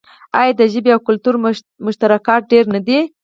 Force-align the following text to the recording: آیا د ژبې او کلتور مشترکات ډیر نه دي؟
آیا 0.39 0.53
د 0.59 0.61
ژبې 0.73 0.91
او 0.93 1.01
کلتور 1.07 1.35
مشترکات 1.85 2.41
ډیر 2.51 2.65
نه 2.75 2.79
دي؟ 2.87 2.99